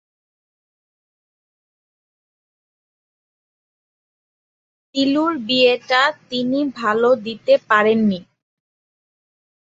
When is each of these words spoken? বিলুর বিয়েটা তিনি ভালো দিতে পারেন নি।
বিলুর 4.95 5.33
বিয়েটা 5.47 6.01
তিনি 6.29 6.59
ভালো 6.75 7.09
দিতে 7.25 7.53
পারেন 7.69 7.99
নি। 8.09 8.19